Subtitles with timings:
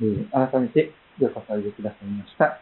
[0.00, 2.60] えー、改めてようこそおいでくださいました。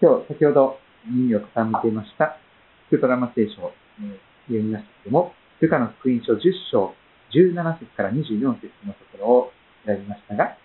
[0.00, 0.78] 今日、先ほど
[1.10, 2.38] 耳を傾けました、
[2.86, 6.38] スクトラマ聖書を、えー、読みましたけども、ルカの福音書10
[6.70, 6.94] 章
[7.34, 9.52] 17節から24節のところを
[9.84, 10.56] 選びましたが、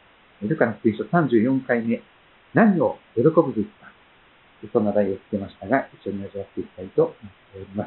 [0.42, 2.02] ルカの福音書34回目、
[2.54, 3.90] 何を喜ぶべきか、
[4.72, 7.86] そんな題をつけましたが、一緒に味わっていきたいと思っておりま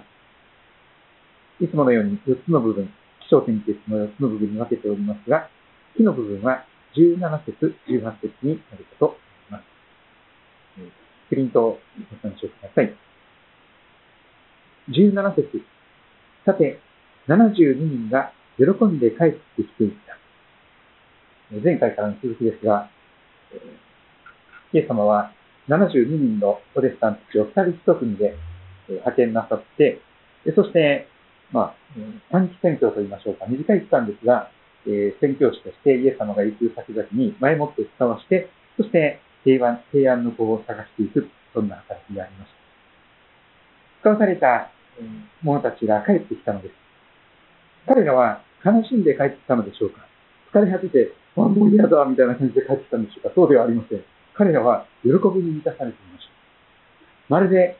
[1.58, 1.64] す。
[1.64, 2.90] いつものように4つの部分、
[3.22, 5.48] 気象点結の4つの部分に分けておりますが、
[5.96, 6.64] 木の部分は
[6.96, 9.64] 17節、18節になるかと思います。
[11.28, 12.94] プリントをご参照ください。
[14.90, 15.62] 17節
[16.44, 16.80] さて、
[17.28, 20.18] 72人が喜んで帰ってきていた。
[21.62, 22.90] 前回からの続きですが、
[24.72, 25.32] イエス様は
[25.68, 28.34] 72人のプレスタンたちを2人1組で
[28.88, 30.00] 派遣なさって、
[30.54, 31.08] そして、
[31.52, 31.74] まあ、
[32.30, 34.50] 短期選挙と言いましょうか、短い期間ですが、
[34.86, 42.60] えー、宣教師としてイエス様が行く先々に前もって伝わして、そして平安平安の子を探していく、そんな働きがありました。
[44.00, 44.70] 使わされた
[45.42, 46.74] 者たちが帰ってきたのです。
[47.86, 50.06] 彼らは悲しんで帰ってきたのでしょうか
[50.52, 54.04] 疲れ果てて、あ、もう嫌だ、みたいな感じで帰ってきたんでしょうかそうではありません。
[54.34, 56.32] 彼らは喜びに満たされていました。
[57.28, 57.76] まるで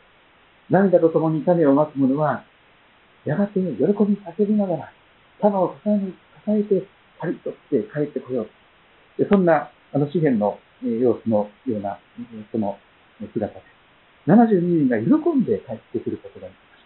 [0.71, 2.45] 涙と共に種をまく者は、
[3.25, 4.93] やがて喜び叫びながら、
[5.41, 6.13] 種を重ね
[6.47, 6.87] 与えて、
[7.21, 9.23] 刈り取って帰ってこよう。
[9.23, 11.99] でそんな、あの、詩篇の様子のような、
[12.51, 12.79] その
[13.33, 14.31] 姿です。
[14.31, 16.85] 72人が喜んで帰ってくることができまし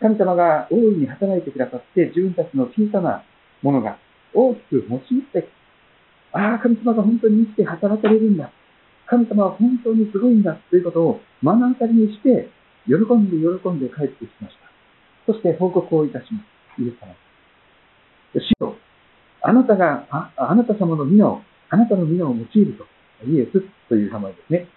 [0.00, 0.08] た。
[0.08, 3.24] 神様が大いに働いてくださって、自分たちの小さな
[3.62, 3.98] ものが
[4.34, 5.48] 大きく持ちって、
[6.32, 8.52] ああ、神様が本当に生きて働かれるんだ。
[9.06, 12.50] 神様は本当にすごいんだということを目の当たりにして、
[12.86, 15.32] 喜んで喜んで帰ってきました。
[15.32, 16.40] そして報告をいたしま
[16.76, 16.82] す。
[16.82, 17.25] イエス様。
[18.40, 18.76] 主よ、
[19.42, 22.84] あなたが、ああなた様の皆を、あなたの皆を用いると、
[23.26, 24.68] イエスという名前ですね。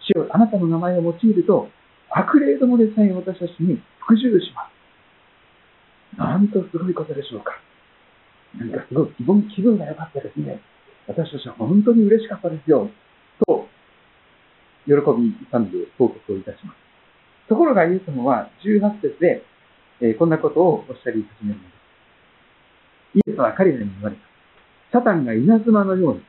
[0.00, 1.68] 主よ、あなたの名前を用いると、
[2.10, 6.18] 悪霊どもでさえ私たちに服従します。
[6.18, 7.52] なんとすごいことでしょうか。
[8.58, 10.60] なんかすごい気分気分が良かったですね。
[11.06, 12.88] 私たちは本当に嬉しかったですよ。
[13.46, 13.66] と、
[14.86, 16.76] 喜び勇んで報告をいたします。
[17.48, 19.44] ところがイエス様は18節で、
[20.00, 21.83] えー、こんなことをおっしゃり始めるのです。
[23.14, 24.22] イエスは彼らに言われた。
[24.98, 26.22] サタンが稲妻のように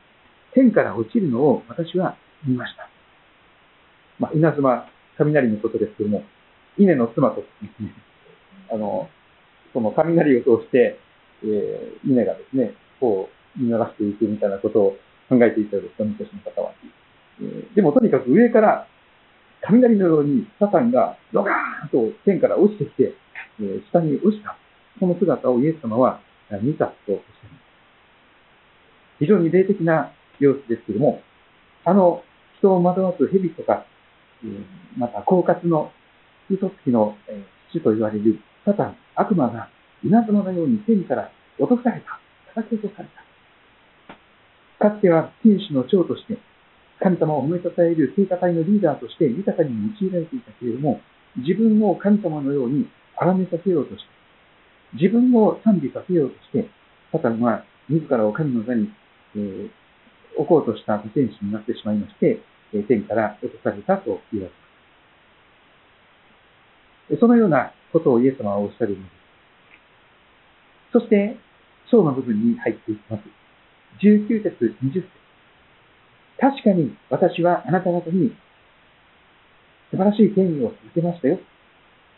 [0.54, 2.16] 天から落ちるのを私は
[2.46, 2.88] 見ました。
[4.18, 4.88] まあ、稲妻、
[5.18, 6.24] 雷のことですけども、
[6.78, 7.92] 稲の妻とですね、
[8.72, 9.08] あの、
[9.72, 10.98] その雷を通して、
[11.44, 14.96] えー、稲がですね、こう、見流していくみたいなことを
[15.28, 16.72] 考えていたようです、昔の方は。
[17.40, 18.86] えー、でもとにかく上から
[19.62, 23.14] 雷のようにサタンがドガーンと天から落ちてきて、
[23.60, 24.56] えー、下に落ちた。
[24.98, 26.20] その姿をイエス様は
[26.62, 27.26] 見たとしゃいます。
[29.18, 31.20] 非常に霊的な様子ですけれども、
[31.84, 32.22] あの
[32.58, 33.86] 人を惑わす蛇とか、
[34.96, 35.90] また狡猾の
[36.50, 37.16] 嘘つきの
[37.70, 39.68] 父と言われるサタン、悪魔が
[40.04, 42.20] 稲妻のように天から落とされた、
[42.54, 44.90] 叩き落とされた。
[44.90, 46.38] かつては天使の長として、
[47.00, 49.70] 神様を褒めたたえる聖歌隊のリーダーとして豊かに
[50.00, 51.00] 用いられていたけれども、
[51.36, 54.15] 自分を神様のように荒めさせようとして、
[54.94, 56.68] 自分を賛美させようとして、
[57.12, 58.90] サタンは自らを神の座に、
[59.34, 59.70] えー、
[60.36, 62.40] 置こうとした天使になってしまいまして、
[62.72, 64.52] え、天から落とされたと言われ
[67.10, 67.20] ます。
[67.20, 69.16] そのようなことをイエス様はおっしゃるのです。
[70.92, 71.36] そして、
[71.90, 73.22] 章の部分に入っていきます。
[74.02, 75.08] 19節、20節。
[76.38, 78.36] 確かに私はあなた方に
[79.90, 81.38] 素晴らしい権威を続けましたよ。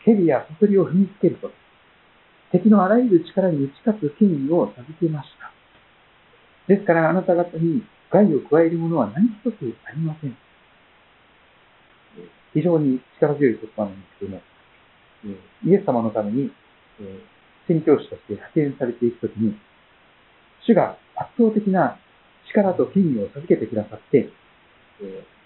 [0.03, 1.51] 蛇やサソリを踏みつけると。
[2.51, 5.51] 敵のあらゆる力に打ち勝つ権威を授けました。
[6.67, 9.55] ですからあなた方に害を加えるものは何一つ
[9.85, 10.35] ありません。
[12.53, 14.41] 非常に力強い言葉なんですけども、
[15.65, 16.51] イエス様のために
[17.67, 19.55] 宣教師として派遣されていくときに、
[20.65, 21.99] 主が圧倒的な
[22.49, 24.29] 力と権威を授けてくださって、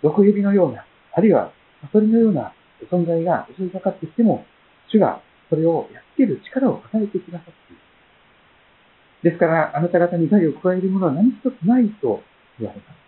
[0.02, 1.52] 毒蛇のような、あるいは
[1.82, 2.54] サソリのような
[2.90, 4.46] 存在が襲いかかってきても、
[4.88, 9.32] 主がそれをやっつける力を与えてくださっている。
[9.32, 12.22] ですから、あなた方に害を加えるものは何一つないと
[12.60, 13.04] 言われます。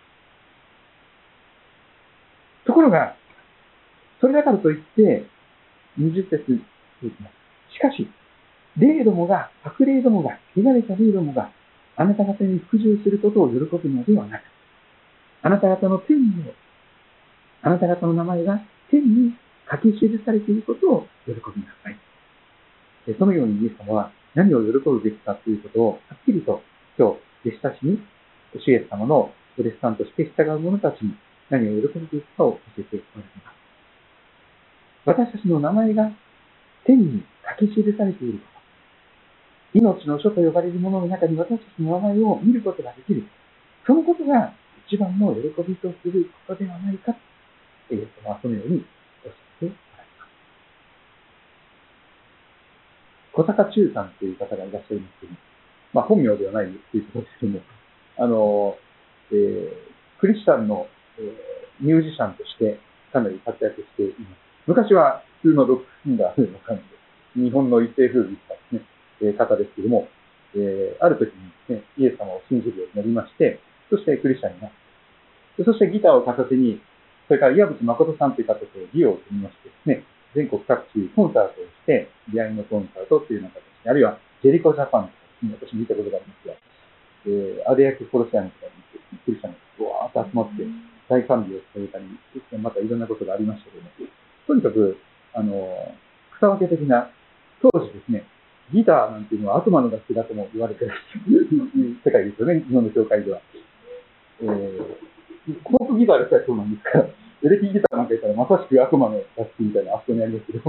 [2.66, 3.16] ところが、
[4.20, 5.26] それだからといって、
[5.98, 7.74] 20節いきます。
[7.74, 8.08] しかし、
[8.78, 11.50] 霊どもが、悪霊どもが、汚れた霊どもが、
[11.96, 14.42] あなた方に服従することを喜ぶのではなく、
[15.42, 16.52] あなた方の天の、
[17.62, 18.60] あなた方の名前が
[18.90, 19.34] 天に
[19.70, 22.05] 書き記されていることを喜びなさい。
[23.14, 26.62] そのようにイエス様は何を喜ぶべきかということをはっきりと
[26.98, 28.02] 今日弟子たちに
[28.58, 31.14] 主イエス様のお弟子さんとして従う者たちに
[31.50, 33.56] 何を喜びていくかを教えておられます。
[35.06, 36.10] 私たちの名前が
[36.84, 37.22] 天に
[37.58, 38.44] 書き記されているこ
[39.72, 39.78] と。
[39.78, 43.24] 命の書と呼ばれるものの中に私たちの名前を見ることができる。
[43.86, 44.52] そのことが
[44.88, 47.12] 一番の喜びとすることではないか。
[47.90, 48.84] イエス様はそのように
[49.24, 50.30] おっしゃっておられます。
[53.36, 55.32] 小坂中さんという方がいらっしゃいますけど、
[55.92, 57.60] まあ本名ではないということですけども、
[58.16, 58.76] あの、
[59.28, 60.88] えー、クリスチャンの、
[61.20, 62.80] えー、ミュージシャンとして
[63.12, 64.40] かなり活躍しています。
[64.66, 66.80] 昔は普通のロックシンガーの感
[67.36, 68.82] じで、日本の一世風靡したですね、
[69.20, 70.08] えー、方ですけども、
[70.56, 73.60] えー、ある時にですね、イエス様を信じるようになりまして、
[73.92, 74.70] そしてクリスチャンになっ
[75.60, 76.80] て、そしてギターを片手に、
[77.28, 86.54] それから岩渕誠さんという方とデュオを組みましてですね、全国各地コンサートをして、出会いのコンサートっていうような形で、あるいはジェリコジャパンとか、私見たことがありますが、
[87.26, 90.64] えー、アデヤキコロシアムとかにクリスチャンがわーっと集まって、
[91.08, 92.06] 大賛美をされたり、
[92.58, 93.90] またいろんなことがありましたけども、
[94.46, 94.98] とにかく、
[95.34, 95.94] あの、
[96.38, 97.10] 草分け的な、
[97.62, 98.26] 当時ですね、
[98.72, 100.92] ギターなんていうのは悪魔の楽器だとも言われてる
[102.04, 103.40] 世界ですよね、日本の教会では。
[104.42, 107.08] えー、コークギターでさえそうなんですから、
[107.46, 110.68] エレキギターなんか言ったらまさしく悪魔の楽器みたいなあそこにありますけど。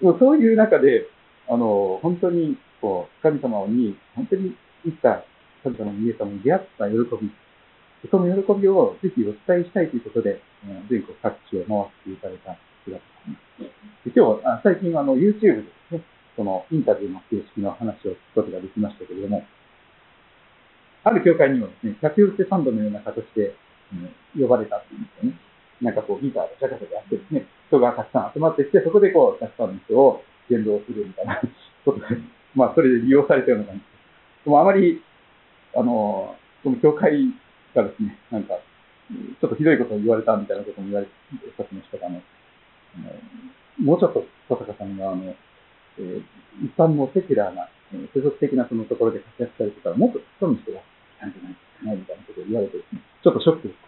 [0.00, 1.06] も うそういう中で、
[1.48, 5.24] あの、本当に、こう、神様に、本当に生きた
[5.62, 7.30] 神様のイエス様に出会った喜び、
[8.10, 10.40] その喜びをぜひお伝えしたいということで、
[10.88, 13.02] 全国各地を回っていただいた姿
[13.58, 13.70] で
[14.04, 14.10] す。
[14.16, 16.02] 今日、最近あの YouTube でですね、
[16.36, 19.44] そのインタビューの形式の話を聞くことができましたけれども、
[21.04, 23.54] ある教会にもですね、客寄せサンドのような形で、
[24.38, 25.38] 呼ばれたっていうんですよね。
[25.82, 31.40] なんかこうギターでジャカジャカやってですね、人がたくさん集まってきて、そこでこう、たくさんの人を言動するみたいな
[31.84, 32.06] ことで、
[32.54, 34.44] まあそれで利用されたような感じです。
[34.44, 35.02] でもあまり、
[35.76, 37.34] あの、その教会
[37.74, 38.54] がですね、なんか、
[39.40, 41.06] ちょっとひどいことを言われたみたいなことも言われ
[41.56, 42.22] たしましたが、あの、
[43.78, 45.34] もうちょっと小坂さんが、あの、
[45.98, 46.22] えー、
[46.64, 47.68] 一般のセキュラーな、
[48.14, 50.80] 世俗的なそのところで活躍されてたら、もっと人の人が
[51.20, 53.83] なんじゃないかな、みたいなことを言われてですね、ちょっとショックです。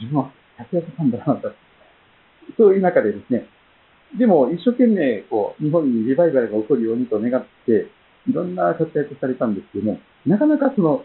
[0.00, 1.52] 自分は活躍したんだな、と。
[2.56, 3.46] そういう中でですね、
[4.18, 7.88] でも一生懸命、こう、日本にリバイバルが起こるようにと願って、
[8.28, 11.04] いろんな活躍されたんですけども、なかなかその、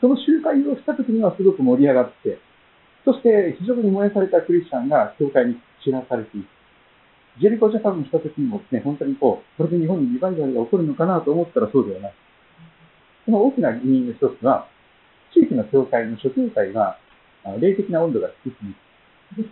[0.00, 2.38] その集会をした時にはすごく盛り上がって、
[3.04, 6.46] そして非常に燃やされたクリスチャンが教会に知らされていく。
[7.40, 12.14] ジェリコジャパンにした時にもですね、本当にこう、これで日本にリバイバルが起こるのかなと思ったらそうではない。
[13.26, 14.68] その大きな原因の一つは、
[15.34, 16.98] 地域の教会の諸教会が、
[17.60, 19.50] 霊的な温度が低すぎる。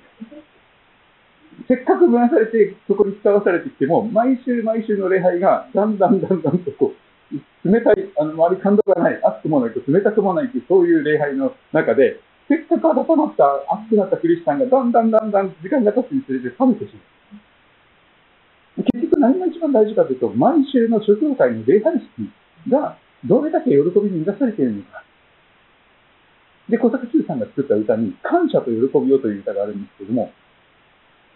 [1.69, 18.83] せっかく分やされて、そこに使わされてきても、毎週毎週の礼拝が、だんだんだんだんとこう、冷たい、あの、周り感動がない、熱くもないと冷たくもないという、そういう礼拝の中で、せっかく温まった、熱くなったクリスチャンが、だんだんだんだん時間が経つにつれて冷めてしまう。
[18.83, 22.31] 結局何が一番大事かというと、毎週の諸教会の礼拝式
[22.69, 25.05] が、どれだけ喜びに満たされているのか。
[26.69, 28.73] で、小坂修さんが作った歌に、感謝と喜
[29.05, 30.33] びをという歌があるんですけども、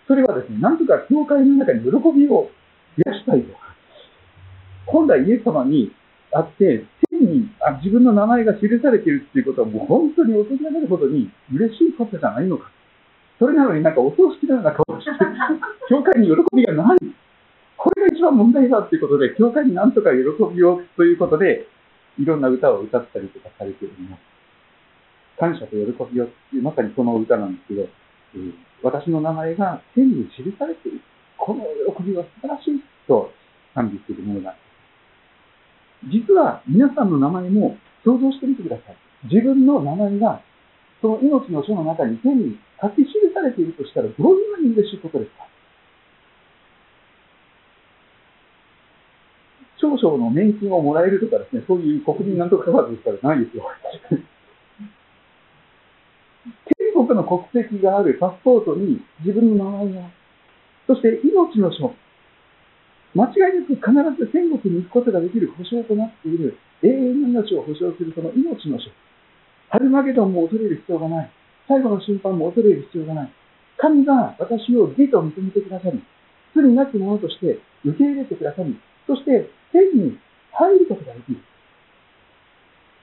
[0.07, 2.49] それはですね、なんとか教会の中に喜びを
[2.97, 3.53] 増やしたいと。
[4.87, 5.93] 本来イエス様に
[6.33, 12.71] あって、天にあ自分の名前が記されているっていうことはもう本当に恐れられるほどに嬉しいことじゃないのか。
[13.39, 15.13] それなのになんかお葬式のような顔をして、
[15.89, 16.99] 教会に喜びがない。
[17.77, 20.17] これが一番問題だっていうことで、教会になんとか喜
[20.55, 21.69] びをということで、
[22.19, 24.38] いろんな歌を歌ったりとかされています。
[25.39, 25.79] 感謝と喜
[26.13, 28.53] びをっていう、まさにその歌なんですけど、えー、
[28.83, 31.01] 私の名前が天に記されている。
[31.37, 31.65] この
[31.95, 33.31] 喜びは素晴らしいと
[33.75, 34.57] 賛美するものだ。
[36.11, 38.97] 実は皆さんの名前も想像してみてください。
[39.31, 40.43] 自分の名前が
[41.01, 45.47] その命の書の中に天に書き記されているとしたらどんなに嬉しいことですか？
[49.81, 53.63] 少々の年金をもらえるとかですね、そういう国民なんとかカードですからないですよ。
[56.79, 60.11] 天国の国籍があるパスポートに自分の名前が、
[60.87, 61.95] そして命の書、
[63.15, 68.91] 間違いなく必ず天国に行くことができる保証となっている永遠の命を保証するその命の書。
[69.71, 71.31] ハルマゲドンも恐れる必要がない。
[71.67, 73.33] 最後の審判も恐れる必要がない。
[73.77, 76.03] 神が私を義と認めてくださり、
[76.55, 80.19] 罪なき者として受け入れてくださり、そして天に
[80.53, 81.39] 入ることができる。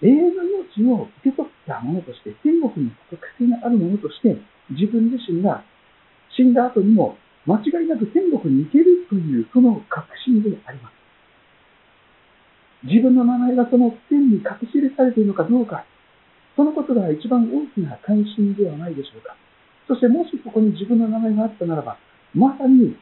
[0.05, 0.43] 永遠の
[0.77, 4.37] 命を受け取った者として、天国に特性がある者として、
[4.69, 5.65] 自分自身が
[6.37, 10.93] 死んだ後にも間違いなく天国に行けるというその確信であります。
[12.85, 15.85] 自分の名前がその天に隠し入れされているのかどうか、
[16.55, 19.35] そのことが一番大きな関心ではないでしょうか。
[19.87, 21.97] そしてもしそこに自分の名前があったならば、
[22.33, 22.95] まさに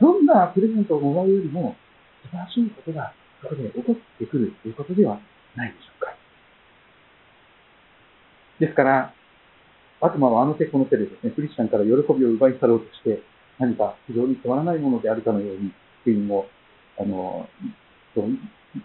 [0.00, 1.76] どんなプレゼントをもらうよりも
[2.24, 5.18] 素晴らしいことがそこで起こってくるということでは
[5.56, 6.11] ないでしょうか。
[8.62, 9.12] ですから、
[10.00, 13.18] 悪魔はあの手この手でですね、クリスチャンから喜びを奪い去ろうとして、
[13.58, 15.74] 何か非常につまらないものであるかのように、
[16.06, 16.46] 福音を、
[16.94, 17.48] あの、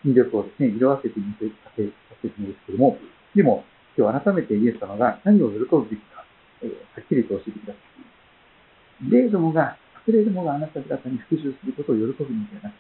[0.02, 1.94] 魅力をですね、色あせて見せさせて
[2.26, 2.98] いるんですけども、
[3.36, 3.64] でも、
[3.96, 6.26] 今日改めてイエス様が何を喜ぶべきか、
[6.64, 7.80] えー、はっきりと教えてくださ
[9.06, 9.12] い。
[9.12, 12.74] 霊どもが、隠れどもがあなた方に復讐することを喜ぶのではなく、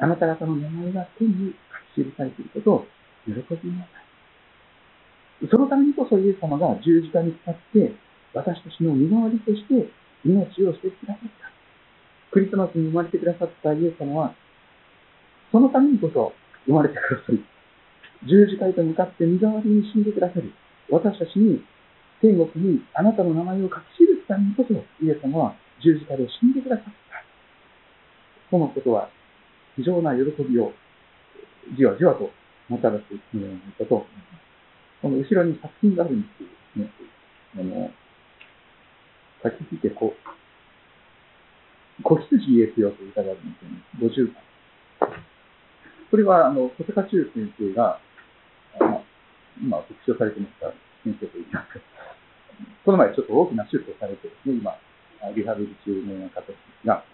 [0.00, 1.54] あなた方の名前が天に
[1.96, 2.86] 書き記されていることを
[3.24, 4.05] 喜びなさい。
[5.50, 7.92] そのためにこそイエス様が十字架に使って、
[8.32, 9.88] 私たちの身代わりとして
[10.24, 11.52] 命を捨ててくださった。
[12.32, 14.34] クリスマスに生まれてくださったイエス様は、
[15.52, 16.32] そのためにこそ
[16.66, 17.44] 生まれてくださり、
[18.28, 20.52] 十字架へと向かって身代わりに死んでくださり、
[20.90, 21.60] 私たちに
[22.20, 26.92] 天国にあなたの名前を書き記すためにこそ、イエス様は十字架で死んでくださった。
[28.50, 29.10] そのことは
[29.76, 30.72] 非常な喜びを
[31.76, 32.30] じわじわと
[32.68, 34.45] もたらすのではないかと思います。
[35.02, 36.90] この後ろに作品があるんですけどね、
[37.54, 37.90] あの、
[39.42, 40.14] 書き聞いてこ、
[42.02, 44.30] 子羊イエスよという歌があるんですよね。
[44.30, 45.16] 50番。
[46.10, 48.00] これは、あの、小坂中先生が、
[48.80, 49.02] あ
[49.60, 50.72] 今、特集されてました
[51.04, 51.80] 先生と言います。
[52.84, 54.76] この前ちょっと大きな手術をされてですね、今、
[55.34, 57.04] リハビリ中のような方ですが、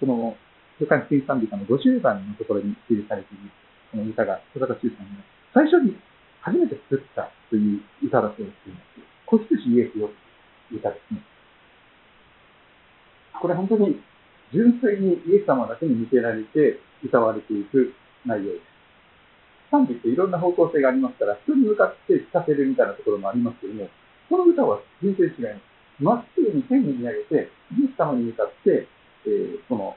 [0.00, 0.36] この、
[0.78, 3.50] 世界新賛美歌の50番のところに記されている、
[3.92, 5.96] この歌が、小坂中さんが最初に
[6.46, 8.70] 初めて作ったという歌だそうです。
[9.26, 10.06] 子羊イエスよ
[10.70, 11.20] という歌ですね。
[13.42, 13.98] これ本当に
[14.54, 17.92] 純粋にイエス様だけに向けられて歌われていく
[18.24, 18.62] 内容です。
[19.72, 23.90] 賛美っていろんな方向性がありますから、人に向かって聞かせるみたいなところもありますけども、
[24.30, 25.76] この歌は全然違います。
[25.98, 28.86] まっすぐに天に見上げて、イエス様に向かって、
[29.26, 29.96] えー、その、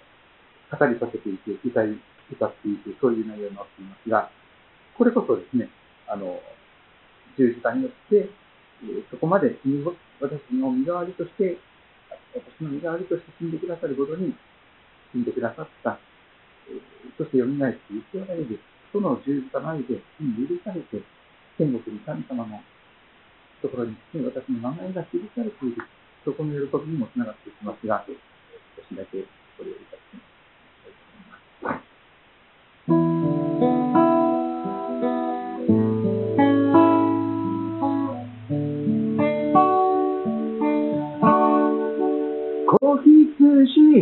[0.72, 1.94] 語りかけていく、歌い、
[2.32, 4.32] 歌っていく、そういう内容になっていますが、
[4.98, 5.70] これこそですね、
[6.10, 6.42] あの、
[7.38, 8.30] 十字架によって、
[8.84, 9.56] え、そこまで
[10.20, 11.58] 私の身代わりとして、
[12.34, 14.34] 私の身代わりとして死んでくださるほどに
[15.14, 16.00] 死んでくださった、
[16.68, 16.74] え、
[17.18, 18.60] そして蘇って生きられる、
[18.92, 21.02] その十字架の愛でに許されて、
[21.58, 22.62] 天国に神様の
[23.62, 25.84] ところに、私の名前が記されている、
[26.26, 28.14] そこの喜びにもつながっていきますが、少
[28.84, 29.22] しだけ
[29.58, 30.29] これをいただきます。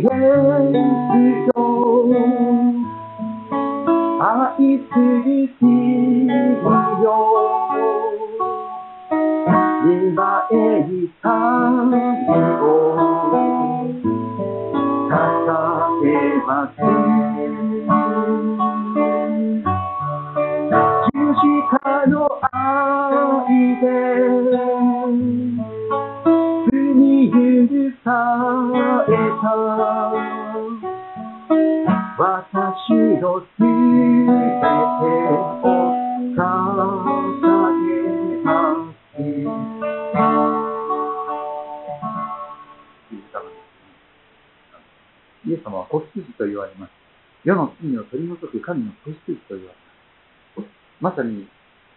[0.00, 1.58] 羊ですよ
[4.20, 7.06] 愛する君よ
[9.84, 11.90] 今へ行かん
[12.60, 12.64] を
[15.08, 16.06] 捧げ
[16.46, 17.17] ます
[51.00, 51.14] ま。
[51.14, 51.48] さに、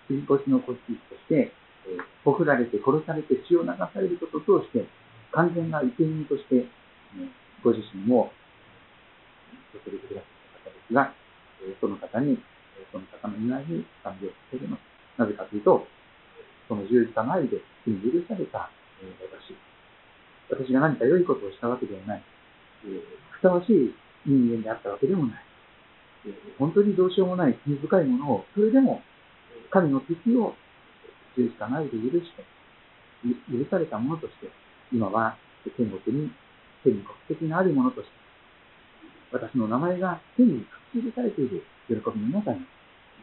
[0.07, 1.53] 杉越の子羊として、
[1.87, 4.85] えー、ほふられて殺されて血を流されることを通して、
[5.31, 6.67] 完全な生贄として、
[7.63, 8.31] ご自身も、
[9.71, 11.13] 注いでくださった方ですが、
[11.63, 12.37] え、その方に、
[12.91, 14.81] その方のいないに賛美を捧げます。
[15.17, 15.87] なぜかというと、
[16.67, 18.69] その十字架の愛で罪許された、
[19.01, 19.55] え、私。
[20.49, 22.23] 私が何か良いことをしたわけではない。
[22.85, 23.93] え、ふさわしい
[24.25, 25.50] 人間であったわけでもない。
[26.59, 29.01] 本当にどうしようもない罪深いものを、それでも
[29.69, 30.53] 神の敵を
[31.37, 32.43] 十字架の愛で許して、
[33.49, 34.49] 許されたものとして、
[34.91, 35.37] 今は
[35.77, 36.31] 天国に
[36.83, 38.13] 天国的なあるものとして、
[39.31, 42.65] 私の名前が天に書き記されている喜びの中に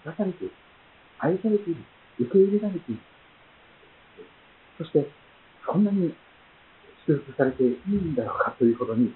[0.05, 0.55] 生かされている、
[1.19, 1.85] 愛されている、
[2.19, 3.01] 受け入れられている、
[4.79, 5.11] そして、
[5.67, 6.15] こんなに
[7.07, 9.13] 祝福されていいんだろうかというほどに、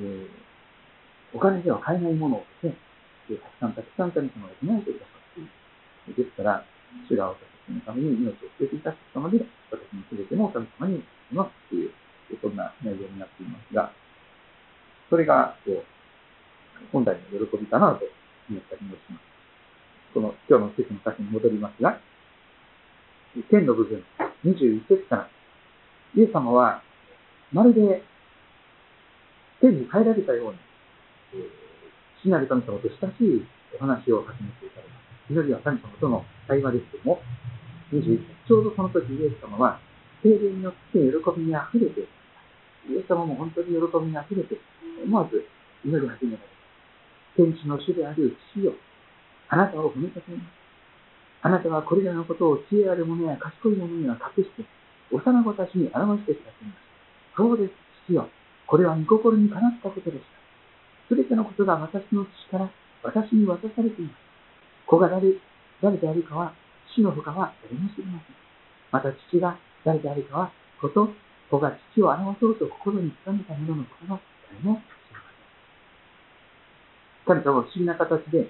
[0.00, 0.26] えー、
[1.34, 2.76] お金では買えないものをですね、
[3.28, 6.24] たくさんたくさん神様が備えてくださっている。
[6.24, 6.64] ですから、
[7.08, 9.38] 主が私たちのために命を捨てていた様で、
[9.70, 11.92] 私の全ても神様にしますという、
[12.40, 13.92] そんな内容になっていますが、
[15.10, 15.84] それが、こう、
[16.90, 18.04] 本来の喜びかなと
[18.50, 19.22] 思ったりもします。
[20.14, 22.00] この今日の説の箇所に戻りますが、
[23.50, 24.04] 天の部分、
[24.44, 25.28] 21節から、
[26.14, 26.82] イエス様は、
[27.52, 28.02] まるで
[29.60, 31.52] 天に帰られたように、
[32.22, 33.42] 父なる神様と親しい
[33.74, 35.34] お話を始めていただきます。
[35.34, 37.18] 祈りは神様との対話ですけども、
[37.90, 39.82] 21、ちょうどその時イエス様は、
[40.22, 42.06] 精霊によって喜びに溢れて、
[42.86, 44.54] イエス様も本当に喜びに溢れて、
[45.02, 45.42] 思わず
[45.82, 46.52] 祈り始められた。
[47.34, 48.72] 天地の主である父よ、
[49.50, 50.62] あなたを褒めたたえます。
[51.42, 54.62] あなたはこれらのことを知恵ある者や賢い者には隠して、
[55.10, 56.78] 幼子たちに表してくださいます。
[57.36, 57.74] そうです、
[58.06, 58.28] 父よ。
[58.68, 60.41] これは御心にかなったことでした。
[61.12, 62.70] すべてのことが私の父から
[63.04, 64.16] 私に渡されています。
[64.88, 65.36] 子が誰
[65.82, 66.54] 誰であるかは、
[66.96, 68.36] 死の他は誰も知りません。
[68.90, 71.12] また父が誰であるかは、子と
[71.50, 75.20] 子が父を表そうと心に刻めた者のことは誰も知りま
[77.36, 77.44] せん。
[77.44, 78.48] 神様は不思議な形で、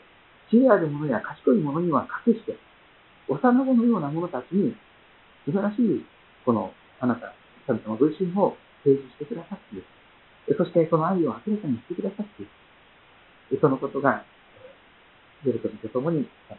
[0.48, 2.54] 知恵ある者や賢い者には隠して、
[3.26, 4.76] 幼子のような者たちに、
[5.46, 6.06] 素晴らしい、
[6.46, 7.34] この、あなた、
[7.66, 8.54] 神様ご自身を
[8.84, 9.84] 提示してくださっている。
[10.56, 12.51] そして、その愛を明らかにしてくださっている。
[13.60, 14.24] そのことが、
[15.44, 16.56] 喜びとともにあっ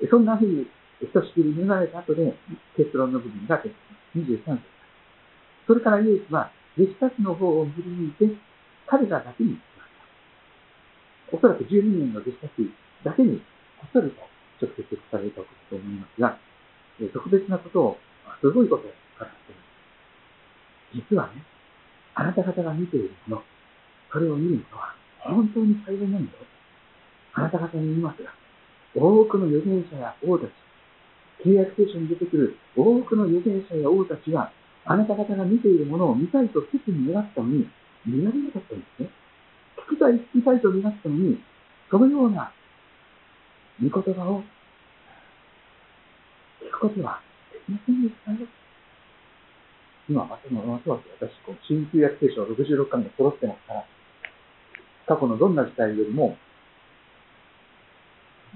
[0.00, 0.66] て、そんなふうに、
[1.00, 2.34] ひとしきり見られた後で、
[2.76, 3.74] 結論の部分が出て
[4.16, 4.60] 23節。
[5.66, 8.36] それからイエスは、弟子たちの方を振り向いて、
[8.86, 9.90] 彼らだけに来まし
[11.30, 11.36] た。
[11.36, 12.52] おそらく12人の弟子たち
[13.04, 13.38] だけに、
[13.80, 14.16] こっそりと
[14.62, 16.38] 直接書かれたことと思いますが、
[17.12, 17.98] 特別なことを、
[18.40, 19.62] すごいことを語っていま
[21.02, 21.06] す。
[21.10, 21.42] 実はね、
[22.14, 23.42] あなた方が見ているもの、
[24.12, 26.38] それを見るのは本当に幸いなんだよ。
[27.34, 28.30] あなた方に言いますが、
[28.94, 30.50] 多くの預言者や王たち、
[31.44, 34.52] 契約聖書に出てくる多くの預言者や王たちは、
[34.84, 37.68] あなた方が見ているものを見たいと切に願ったのに、
[38.04, 39.10] 見られなかったんですね。
[39.88, 41.38] 聞きたい、聞きたいと願ったのに、
[41.90, 42.52] そのような
[43.80, 44.42] 御言葉を
[46.60, 47.20] 聞くことは
[47.52, 48.38] できませんでしたよ。
[50.08, 53.86] 今、まさまさ私、こう新旧約聖書を66巻が揃ってますから、
[55.06, 56.36] 過去のどんな時代よりも、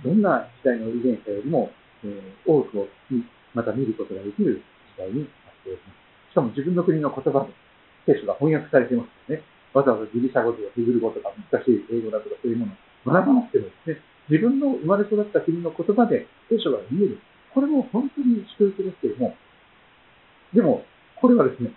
[0.04, 1.70] どんな時代の遺伝者よりも、
[2.04, 2.88] えー、多くを
[3.54, 4.62] また見ることができる
[4.96, 5.28] 時代になっ
[5.64, 6.32] ております。
[6.32, 7.52] しかも自分の国の言葉で
[8.14, 9.42] 聖書が翻訳されていますよね。
[9.72, 12.76] わざわざギリシャ語とかヒブル語とか難しい英語だとかそういうものを
[13.12, 17.18] 学ばなくてもですね、自分の生まれ育った国の言葉で聖書が見える。
[17.52, 19.34] これも本当に祝福ですけれども、
[20.52, 20.84] でも、
[21.16, 21.72] これはですね、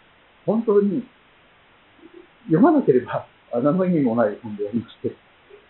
[0.45, 1.07] 本当に
[2.47, 5.15] 読まなければ何の意味もない本でありまして、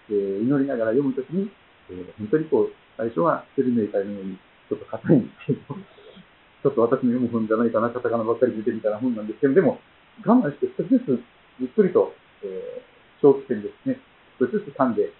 [0.09, 1.49] えー、祈りながら読むときに、
[1.89, 4.37] えー、本当にこう、最初はセルメーターのように
[4.67, 9.79] ちょっと硬いんですけど、 ちょっと私の読む本じゃないかな、カタカナばっかり見てみたいな本なんですけど、でも、
[10.25, 11.23] 我慢して少しずつ
[11.59, 12.13] ゆっくりと、
[12.43, 12.81] えー、
[13.21, 13.99] 長期戦ですね、
[14.37, 15.13] 少しずつ噛んで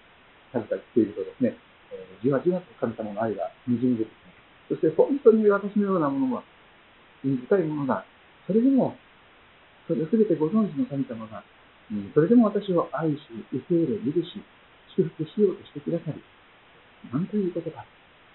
[0.52, 1.56] 数々しているとですね、
[1.92, 4.12] えー、じわじわと神様の愛が滲み出てき
[4.68, 4.74] ます。
[4.74, 6.42] そして本当に私のようなものは、
[7.22, 8.04] 信じたいものが、
[8.46, 8.96] それでも、
[9.86, 11.42] それを全てご存知の神様が、
[12.14, 13.18] それでも私を愛し、
[13.52, 14.38] 受け入れ、許し、
[14.94, 16.22] 祝福しようとしてくださり、
[17.12, 17.84] なんということか。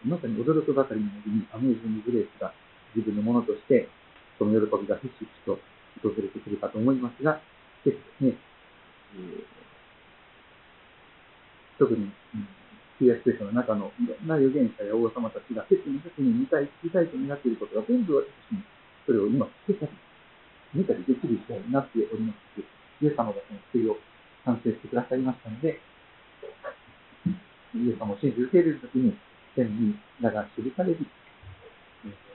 [0.04, 2.54] まさに驚くばかりのように、アメージンググレースが
[2.94, 3.88] 自分のものとして、
[4.38, 5.58] その喜びがひしひしと
[6.04, 7.40] 訪れてくるかと思いますが、
[7.88, 8.38] ぜひですね、
[9.16, 9.56] えー
[11.78, 12.08] 特に、
[13.00, 18.64] 旧約聖書の中のいろんな預言者や王様たちが切に切に見たい、聞きたいと願っていることが全部私に、
[19.06, 19.92] それを今聞けたり、
[20.74, 23.98] 見たりできる時代になっております、イエス様がその救いを
[24.46, 25.82] 賛成してくださいましたので、
[27.76, 29.18] イエス様を信じ受け入れるときに、
[29.56, 31.00] 天に名が記される、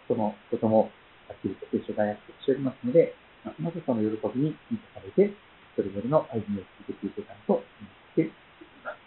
[0.09, 0.91] そのことも
[1.29, 5.33] はっきりと聖書が約束しておりますので、ますますその喜びに満たされて、
[5.77, 8.33] それぞれの歩みを続けていけたらと思ってい
[8.85, 8.99] ます。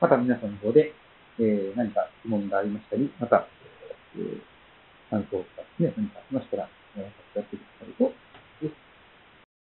[0.00, 0.94] また皆さんの方で、
[1.40, 3.48] えー、何か質問がありましたり、また、
[4.16, 4.40] えー、
[5.10, 7.26] 感想とかですね、何かありましたら、えー